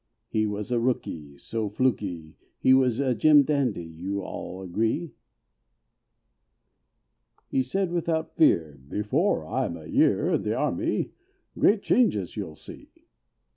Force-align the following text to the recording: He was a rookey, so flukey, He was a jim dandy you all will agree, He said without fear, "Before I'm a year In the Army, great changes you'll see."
He 0.29 0.47
was 0.47 0.71
a 0.71 0.79
rookey, 0.79 1.39
so 1.39 1.69
flukey, 1.69 2.33
He 2.59 2.73
was 2.73 2.99
a 2.99 3.13
jim 3.13 3.43
dandy 3.43 3.85
you 3.85 4.23
all 4.23 4.55
will 4.55 4.63
agree, 4.63 5.13
He 7.51 7.61
said 7.61 7.91
without 7.91 8.35
fear, 8.35 8.79
"Before 8.89 9.45
I'm 9.45 9.77
a 9.77 9.85
year 9.85 10.29
In 10.31 10.41
the 10.41 10.55
Army, 10.55 11.11
great 11.55 11.83
changes 11.83 12.35
you'll 12.35 12.55
see." 12.55 12.89